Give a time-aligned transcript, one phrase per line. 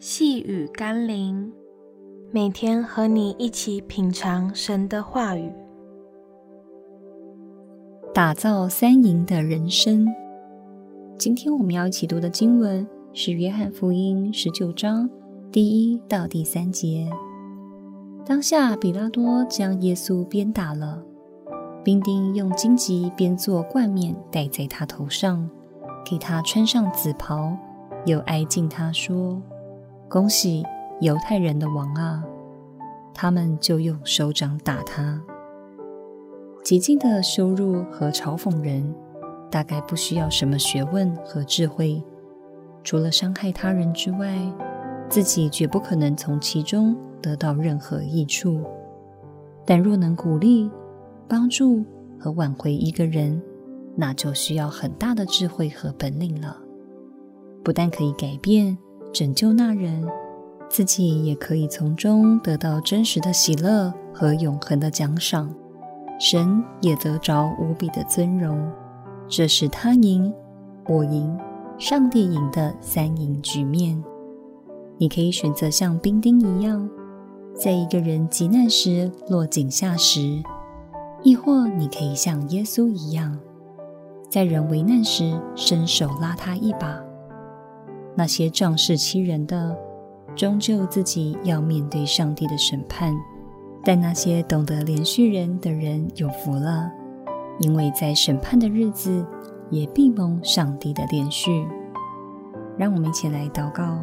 [0.00, 1.52] 细雨甘霖，
[2.30, 5.52] 每天和你一起品尝神的话语，
[8.14, 10.06] 打造三赢的人生。
[11.18, 15.10] 今天我们要一起读的经文是《约翰福音》十九章
[15.50, 17.10] 第一到第三节。
[18.24, 21.02] 当下，彼拉多将耶稣鞭打了，
[21.82, 25.50] 兵丁用荆棘编做冠冕戴在他头上，
[26.08, 27.52] 给他穿上紫袍，
[28.06, 29.42] 又挨近他说。
[30.10, 30.64] 恭喜
[31.02, 32.24] 犹太人的王啊！
[33.12, 35.22] 他们就用手掌打他，
[36.64, 38.94] 极尽的羞辱和嘲讽人，
[39.50, 42.02] 大概不需要什么学问和智慧，
[42.82, 44.34] 除了伤害他人之外，
[45.10, 48.64] 自己绝不可能从其中得到任何益处。
[49.66, 50.70] 但若能鼓励、
[51.28, 51.84] 帮助
[52.18, 53.42] 和挽回一个人，
[53.94, 56.56] 那就需要很大的智慧和本领了。
[57.62, 58.78] 不但可以改变。
[59.12, 60.06] 拯救那人，
[60.68, 65.52] 自己也可以从中得到真实的喜乐和永恒的奖赏，
[66.20, 68.70] 神也得着无比的尊荣。
[69.26, 70.32] 这是他赢、
[70.86, 71.36] 我赢、
[71.78, 74.02] 上帝赢的三赢局面。
[74.98, 76.88] 你可以选择像兵丁一样，
[77.54, 80.42] 在一个人急难时落井下石；
[81.22, 83.38] 亦或你可以像耶稣一样，
[84.28, 87.00] 在人为难时伸手拉他一把。
[88.18, 89.78] 那些仗势欺人的，
[90.34, 93.14] 终究自己要面对上帝的审判；
[93.84, 96.90] 但那些懂得怜恤人的人有福了，
[97.60, 99.24] 因为在审判的日子，
[99.70, 101.64] 也必蒙上帝的怜恤。
[102.76, 104.02] 让我们一起来祷告：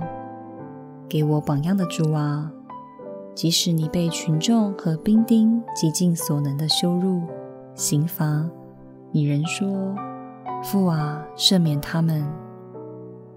[1.10, 2.50] 给我榜样的主啊，
[3.36, 7.22] 即使你被群众和兵丁极尽所能的羞辱、
[7.74, 8.50] 刑罚，
[9.12, 9.94] 你仍说
[10.64, 12.26] ：“父啊，赦免他们。”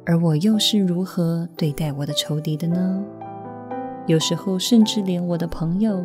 [0.09, 3.05] 而我又是如何对待我的仇敌的呢？
[4.06, 6.03] 有时候，甚至连我的朋友、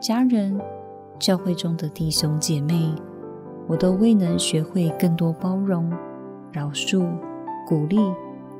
[0.00, 0.56] 家人、
[1.18, 2.94] 教会中的弟兄姐妹，
[3.66, 5.92] 我都未能学会更多包容、
[6.52, 7.04] 饶恕、
[7.66, 7.98] 鼓励、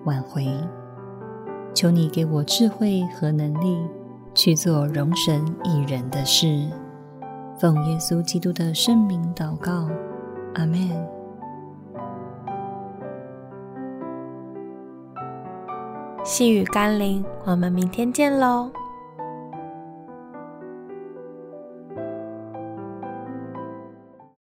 [0.05, 0.49] 挽回。
[1.73, 3.79] 求你给我智慧和能力，
[4.35, 6.67] 去做容神益人的事。
[7.57, 9.89] 奉耶稣基督的圣名祷告，
[10.55, 11.22] 阿门。
[16.25, 18.71] 细雨甘霖，我们明天见喽。